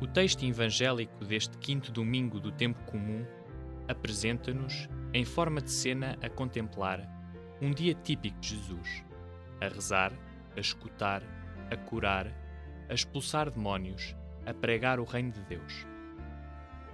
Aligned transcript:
O 0.00 0.06
texto 0.06 0.44
evangélico 0.44 1.24
deste 1.24 1.58
quinto 1.58 1.90
domingo 1.90 2.38
do 2.38 2.52
tempo 2.52 2.80
comum 2.84 3.26
apresenta-nos, 3.88 4.88
em 5.12 5.24
forma 5.24 5.60
de 5.60 5.72
cena 5.72 6.16
a 6.22 6.28
contemplar, 6.28 7.00
um 7.60 7.72
dia 7.72 7.94
típico 7.94 8.38
de 8.38 8.50
Jesus, 8.50 9.04
a 9.60 9.66
rezar, 9.66 10.12
a 10.56 10.60
escutar, 10.60 11.20
a 11.68 11.76
curar, 11.76 12.32
a 12.88 12.94
expulsar 12.94 13.50
demónios, 13.50 14.14
a 14.46 14.54
pregar 14.54 15.00
o 15.00 15.04
reino 15.04 15.32
de 15.32 15.42
Deus. 15.42 15.84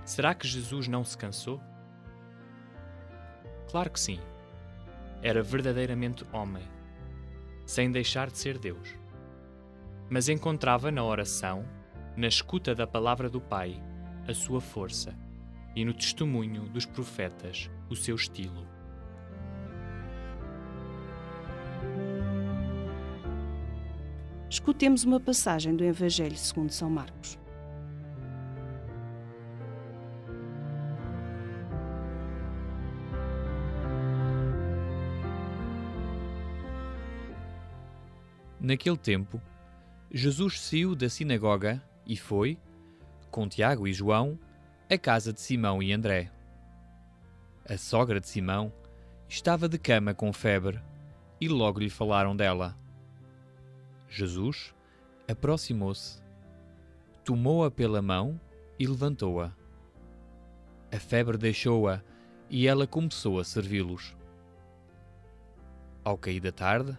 Será 0.03 0.35
que 0.35 0.49
Jesus 0.49 0.89
não 0.89 1.05
se 1.05 1.19
cansou? 1.19 1.61
Claro 3.71 3.91
que 3.91 4.01
sim. 4.01 4.19
Era 5.23 5.43
verdadeiramente 5.43 6.25
homem, 6.33 6.67
sem 7.67 7.91
deixar 7.91 8.31
de 8.31 8.39
ser 8.39 8.59
Deus. 8.59 8.97
Mas 10.09 10.31
encontrava 10.31 10.91
na 10.91 11.05
oração 11.05 11.67
na 12.17 12.29
escuta 12.29 12.75
da 12.75 12.87
palavra 12.87 13.29
do 13.29 13.41
Pai, 13.41 13.83
a 14.29 14.33
sua 14.33 14.61
força, 14.61 15.15
e 15.75 15.85
no 15.85 15.93
testemunho 15.93 16.69
dos 16.69 16.87
profetas, 16.87 17.69
o 17.91 17.97
seu 17.97 18.15
estilo. 18.15 18.67
Escutemos 24.49 25.03
uma 25.03 25.19
passagem 25.19 25.75
do 25.75 25.83
Evangelho 25.83 26.37
segundo 26.37 26.71
São 26.71 26.89
Marcos. 26.89 27.37
Naquele 38.61 38.97
tempo, 38.97 39.43
Jesus 40.11 40.61
saiu 40.61 40.95
da 40.95 41.09
sinagoga 41.09 41.83
e 42.07 42.17
foi, 42.17 42.59
com 43.31 43.49
Tiago 43.49 43.87
e 43.89 43.93
João, 43.93 44.39
à 44.91 44.99
casa 44.99 45.33
de 45.33 45.41
Simão 45.41 45.83
e 45.83 45.93
André. 45.93 46.31
A 47.69 47.77
sogra 47.79 48.21
de 48.21 48.29
Simão 48.29 48.73
estava 49.29 49.69
de 49.69 49.79
cama 49.79 50.15
com 50.15 50.33
febre 50.33 50.81
e 51.41 51.49
logo 51.49 51.81
lhe 51.81 51.91
falaram 51.91 52.37
dela. 52.37 52.77
Jesus 54.09 54.75
aproximou-se, 55.27 56.23
tomou-a 57.25 57.71
pela 57.71 58.03
mão 58.03 58.39
e 58.79 58.87
levantou-a. 58.87 59.53
A 60.93 60.99
febre 61.01 61.37
deixou-a 61.37 62.03
e 62.49 62.69
ela 62.69 62.87
começou 62.87 63.41
a 63.41 63.45
servi-los. 63.45 64.15
Ao 66.05 66.19
cair 66.19 66.41
da 66.41 66.53
tarde, 66.53 66.97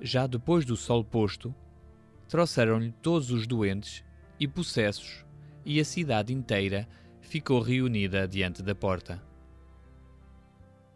já 0.00 0.26
depois 0.26 0.64
do 0.64 0.76
sol 0.76 1.04
posto, 1.04 1.54
trouxeram-lhe 2.28 2.92
todos 3.00 3.30
os 3.30 3.46
doentes 3.46 4.04
e 4.44 4.48
possessos, 4.48 5.24
e 5.64 5.80
a 5.80 5.84
cidade 5.84 6.32
inteira 6.32 6.86
ficou 7.20 7.60
reunida 7.60 8.28
diante 8.28 8.62
da 8.62 8.74
porta. 8.74 9.22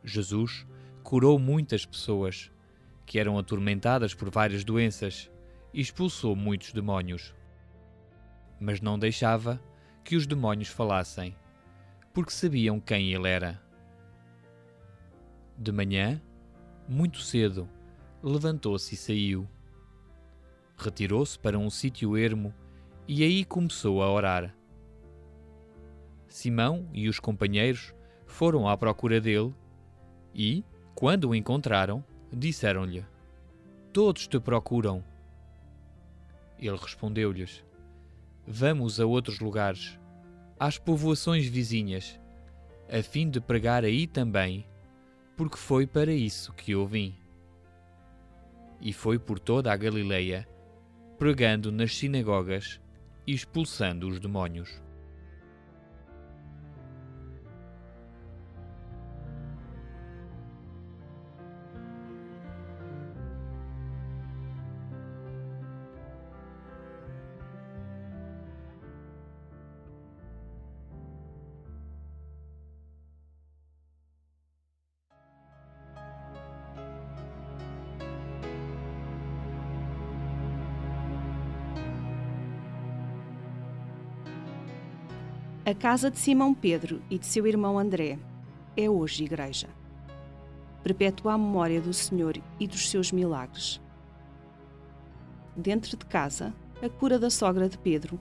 Jesus 0.04 0.66
curou 1.02 1.38
muitas 1.38 1.86
pessoas 1.86 2.52
que 3.06 3.18
eram 3.18 3.38
atormentadas 3.38 4.12
por 4.12 4.28
várias 4.28 4.64
doenças 4.64 5.30
e 5.72 5.80
expulsou 5.80 6.36
muitos 6.36 6.74
demónios. 6.74 7.34
Mas 8.60 8.82
não 8.82 8.98
deixava 8.98 9.58
que 10.04 10.14
os 10.14 10.26
demónios 10.26 10.68
falassem, 10.68 11.34
porque 12.12 12.32
sabiam 12.32 12.78
quem 12.78 13.14
ele 13.14 13.28
era. 13.28 13.60
De 15.56 15.72
manhã, 15.72 16.20
muito 16.86 17.20
cedo, 17.22 17.66
levantou-se 18.22 18.94
e 18.94 18.98
saiu. 18.98 19.48
Retirou-se 20.76 21.38
para 21.38 21.58
um 21.58 21.70
sítio 21.70 22.14
ermo 22.14 22.54
e 23.08 23.24
aí 23.24 23.42
começou 23.42 24.02
a 24.02 24.12
orar. 24.12 24.54
Simão 26.28 26.86
e 26.92 27.08
os 27.08 27.18
companheiros 27.18 27.94
foram 28.26 28.68
à 28.68 28.76
procura 28.76 29.18
dele 29.18 29.54
e, 30.34 30.62
quando 30.94 31.30
o 31.30 31.34
encontraram, 31.34 32.04
disseram-lhe: 32.30 33.02
Todos 33.94 34.28
te 34.28 34.38
procuram. 34.38 35.02
Ele 36.58 36.76
respondeu-lhes: 36.76 37.64
Vamos 38.46 39.00
a 39.00 39.06
outros 39.06 39.40
lugares, 39.40 39.98
às 40.60 40.76
povoações 40.76 41.46
vizinhas, 41.46 42.20
a 42.92 43.02
fim 43.02 43.30
de 43.30 43.40
pregar 43.40 43.84
aí 43.84 44.06
também, 44.06 44.66
porque 45.34 45.56
foi 45.56 45.86
para 45.86 46.12
isso 46.12 46.52
que 46.52 46.72
eu 46.72 46.86
vim. 46.86 47.16
E 48.82 48.92
foi 48.92 49.18
por 49.18 49.38
toda 49.38 49.72
a 49.72 49.76
Galileia, 49.78 50.46
pregando 51.18 51.72
nas 51.72 51.96
sinagogas 51.96 52.78
e 53.28 53.34
expulsando 53.34 54.08
os 54.08 54.18
demónios. 54.18 54.87
A 85.68 85.74
casa 85.74 86.10
de 86.10 86.18
Simão 86.18 86.54
Pedro 86.54 87.02
e 87.10 87.18
de 87.18 87.26
seu 87.26 87.46
irmão 87.46 87.78
André 87.78 88.18
é 88.74 88.88
hoje 88.88 89.24
igreja. 89.24 89.68
Perpetua 90.82 91.34
a 91.34 91.36
memória 91.36 91.78
do 91.78 91.92
Senhor 91.92 92.40
e 92.58 92.66
dos 92.66 92.88
seus 92.88 93.12
milagres. 93.12 93.78
Dentro 95.54 95.94
de 95.94 96.06
casa, 96.06 96.54
a 96.82 96.88
cura 96.88 97.18
da 97.18 97.28
sogra 97.28 97.68
de 97.68 97.76
Pedro. 97.76 98.18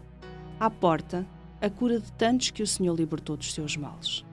À 0.59 0.69
porta, 0.69 1.25
a 1.61 1.69
cura 1.69 2.01
de 2.01 2.11
tantos 2.11 2.51
que 2.51 2.61
o 2.61 2.67
Senhor 2.67 2.93
libertou 2.93 3.37
dos 3.37 3.53
seus 3.53 3.77
males. 3.77 4.25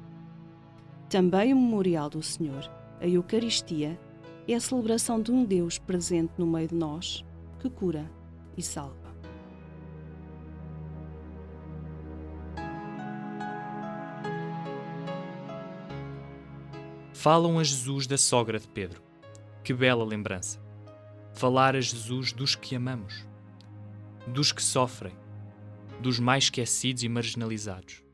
Também 1.08 1.52
o 1.52 1.56
memorial 1.56 2.10
do 2.10 2.20
Senhor, 2.20 2.68
a 3.00 3.06
Eucaristia, 3.06 3.96
é 4.48 4.54
a 4.54 4.60
celebração 4.60 5.22
de 5.22 5.30
um 5.30 5.44
Deus 5.44 5.78
presente 5.78 6.32
no 6.36 6.48
meio 6.48 6.66
de 6.66 6.74
nós, 6.74 7.24
que 7.60 7.70
cura 7.70 8.10
e 8.56 8.62
salva. 8.62 9.03
Falam 17.24 17.58
a 17.58 17.64
Jesus 17.64 18.06
da 18.06 18.18
sogra 18.18 18.58
de 18.58 18.68
Pedro. 18.68 19.02
Que 19.64 19.72
bela 19.72 20.04
lembrança! 20.04 20.60
Falar 21.32 21.74
a 21.74 21.80
Jesus 21.80 22.34
dos 22.34 22.54
que 22.54 22.76
amamos, 22.76 23.26
dos 24.26 24.52
que 24.52 24.62
sofrem, 24.62 25.14
dos 25.98 26.20
mais 26.20 26.44
esquecidos 26.44 27.02
e 27.02 27.08
marginalizados. 27.08 28.04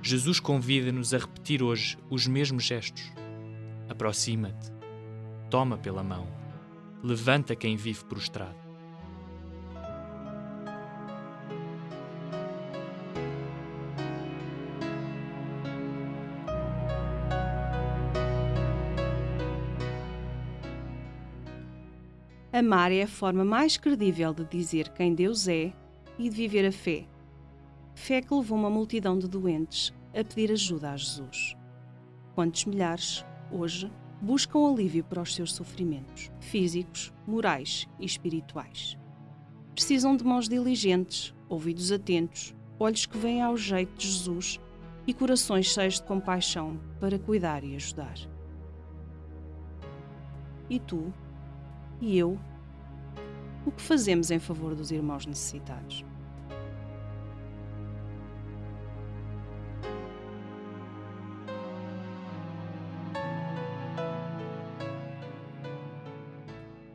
Jesus 0.00 0.40
convida-nos 0.40 1.12
a 1.12 1.18
repetir 1.18 1.62
hoje 1.62 1.98
os 2.08 2.26
mesmos 2.26 2.64
gestos. 2.64 3.12
Aproxima-te, 3.86 4.72
toma 5.50 5.76
pela 5.76 6.02
mão, 6.02 6.26
levanta 7.02 7.54
quem 7.54 7.76
vive 7.76 8.02
prostrado. 8.06 8.63
Amar 22.54 22.92
é 22.92 23.02
a 23.02 23.08
forma 23.08 23.44
mais 23.44 23.76
credível 23.76 24.32
de 24.32 24.44
dizer 24.44 24.88
quem 24.90 25.12
Deus 25.12 25.48
é 25.48 25.72
e 26.16 26.30
de 26.30 26.36
viver 26.36 26.64
a 26.64 26.70
fé. 26.70 27.04
Fé 27.96 28.22
que 28.22 28.32
levou 28.32 28.56
uma 28.56 28.70
multidão 28.70 29.18
de 29.18 29.26
doentes 29.26 29.92
a 30.12 30.22
pedir 30.22 30.52
ajuda 30.52 30.92
a 30.92 30.96
Jesus. 30.96 31.56
Quantos 32.32 32.64
milhares, 32.66 33.26
hoje, 33.50 33.90
buscam 34.22 34.70
alívio 34.70 35.02
para 35.02 35.20
os 35.20 35.34
seus 35.34 35.52
sofrimentos, 35.52 36.30
físicos, 36.38 37.12
morais 37.26 37.88
e 37.98 38.06
espirituais. 38.06 38.96
Precisam 39.74 40.16
de 40.16 40.22
mãos 40.22 40.48
diligentes, 40.48 41.34
ouvidos 41.48 41.90
atentos, 41.90 42.54
olhos 42.78 43.04
que 43.04 43.18
veem 43.18 43.42
ao 43.42 43.56
jeito 43.56 43.98
de 43.98 44.06
Jesus 44.06 44.60
e 45.08 45.12
corações 45.12 45.66
cheios 45.66 45.94
de 45.94 46.04
compaixão 46.04 46.78
para 47.00 47.18
cuidar 47.18 47.64
e 47.64 47.74
ajudar. 47.74 48.14
E 50.70 50.78
tu? 50.78 51.12
E 52.00 52.18
eu? 52.18 52.38
O 53.66 53.70
que 53.70 53.80
fazemos 53.80 54.30
em 54.30 54.38
favor 54.38 54.74
dos 54.74 54.90
irmãos 54.90 55.24
necessitados? 55.24 56.04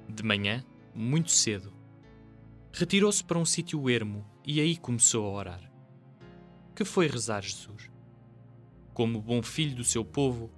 De 0.07 0.23
manhã, 0.23 0.63
muito 0.93 1.31
cedo, 1.31 1.73
retirou-se 2.73 3.23
para 3.23 3.39
um 3.39 3.45
sítio 3.45 3.89
ermo 3.89 4.25
e 4.45 4.59
aí 4.59 4.75
começou 4.75 5.25
a 5.25 5.29
orar. 5.29 5.71
Que 6.75 6.83
foi 6.85 7.07
rezar 7.07 7.41
Jesus? 7.41 7.89
Como 8.93 9.21
bom 9.21 9.41
filho 9.41 9.75
do 9.75 9.83
seu 9.83 10.03
povo, 10.03 10.51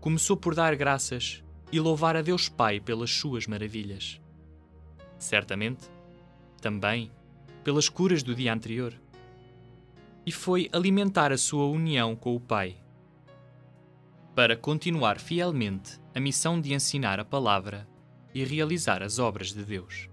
começou 0.00 0.36
por 0.36 0.54
dar 0.54 0.74
graças 0.76 1.44
e 1.70 1.78
louvar 1.78 2.16
a 2.16 2.22
Deus 2.22 2.48
Pai 2.48 2.80
pelas 2.80 3.10
suas 3.10 3.46
maravilhas. 3.46 4.20
Certamente, 5.18 5.88
também 6.60 7.10
pelas 7.62 7.88
curas 7.88 8.22
do 8.22 8.34
dia 8.34 8.52
anterior. 8.52 8.94
E 10.24 10.32
foi 10.32 10.68
alimentar 10.72 11.32
a 11.32 11.38
sua 11.38 11.66
união 11.66 12.16
com 12.16 12.34
o 12.34 12.40
Pai. 12.40 12.76
Para 14.34 14.56
continuar 14.56 15.18
fielmente 15.18 16.00
a 16.14 16.20
missão 16.20 16.60
de 16.60 16.72
ensinar 16.72 17.18
a 17.20 17.24
palavra 17.24 17.88
e 18.34 18.44
realizar 18.44 19.02
as 19.02 19.18
obras 19.18 19.52
de 19.52 19.64
Deus. 19.64 20.07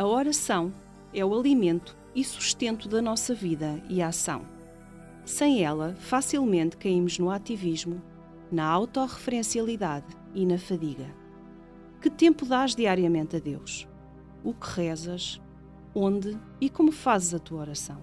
A 0.00 0.06
oração 0.06 0.72
é 1.12 1.22
o 1.22 1.38
alimento 1.38 1.94
e 2.14 2.24
sustento 2.24 2.88
da 2.88 3.02
nossa 3.02 3.34
vida 3.34 3.82
e 3.86 4.00
ação. 4.00 4.46
Sem 5.26 5.62
ela, 5.62 5.94
facilmente 5.96 6.78
caímos 6.78 7.18
no 7.18 7.30
ativismo, 7.30 8.00
na 8.50 8.64
autorreferencialidade 8.64 10.06
e 10.34 10.46
na 10.46 10.56
fadiga. 10.56 11.14
Que 12.00 12.08
tempo 12.08 12.46
dás 12.46 12.74
diariamente 12.74 13.36
a 13.36 13.38
Deus? 13.38 13.86
O 14.42 14.54
que 14.54 14.70
rezas? 14.70 15.38
Onde 15.94 16.34
e 16.58 16.70
como 16.70 16.92
fazes 16.92 17.34
a 17.34 17.38
tua 17.38 17.60
oração? 17.60 18.00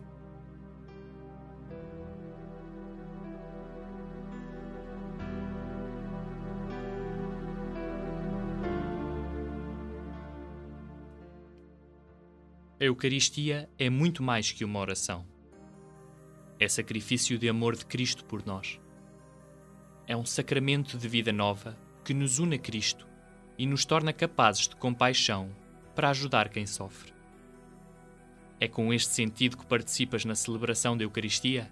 A 12.80 12.84
Eucaristia 12.84 13.68
é 13.80 13.90
muito 13.90 14.22
mais 14.22 14.52
que 14.52 14.64
uma 14.64 14.78
oração. 14.80 15.26
É 16.60 16.68
sacrifício 16.68 17.36
de 17.40 17.50
amor 17.50 17.76
de 17.76 17.84
Cristo 17.84 18.24
por 18.24 18.46
nós. 18.46 18.80
É 20.06 20.16
um 20.16 20.28
sacramento 20.28 20.96
de 20.96 21.08
vida 21.08 21.34
nova 21.34 21.76
que 22.06 22.14
nos 22.14 22.38
une 22.38 22.56
a 22.56 22.60
Cristo 22.60 23.08
e 23.58 23.66
nos 23.66 23.84
torna 23.84 24.14
capazes 24.14 24.68
de 24.68 24.76
compaixão 24.76 25.50
para 25.96 26.12
ajudar 26.12 26.50
quem 26.50 26.68
sofre. 26.68 27.12
É 28.60 28.68
com 28.68 28.94
este 28.94 29.12
sentido 29.12 29.58
que 29.58 29.66
participas 29.66 30.24
na 30.24 30.36
celebração 30.36 30.96
da 30.96 31.04
Eucaristia? 31.04 31.72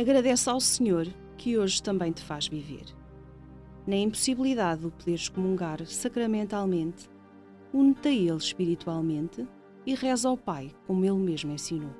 Agradece 0.00 0.48
ao 0.48 0.58
Senhor 0.58 1.06
que 1.36 1.58
hoje 1.58 1.82
também 1.82 2.10
te 2.10 2.22
faz 2.22 2.48
viver. 2.48 2.86
Na 3.86 3.96
impossibilidade 3.96 4.80
de 4.80 4.90
poderes 4.90 5.28
comungar 5.28 5.84
sacramentalmente, 5.84 7.10
une-te 7.70 8.08
a 8.08 8.10
Ele 8.10 8.36
espiritualmente 8.36 9.46
e 9.84 9.94
reza 9.94 10.26
ao 10.26 10.38
Pai 10.38 10.74
como 10.86 11.04
Ele 11.04 11.18
mesmo 11.18 11.52
ensinou. 11.52 11.94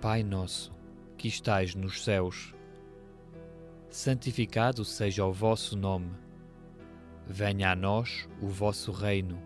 Pai 0.00 0.22
nosso, 0.22 0.72
que 1.16 1.26
estais 1.26 1.74
nos 1.74 2.04
céus, 2.04 2.54
santificado 3.90 4.84
seja 4.84 5.26
o 5.26 5.32
vosso 5.32 5.76
nome. 5.76 6.12
Venha 7.26 7.72
a 7.72 7.74
nós 7.74 8.28
o 8.40 8.46
vosso 8.46 8.92
reino 8.92 9.45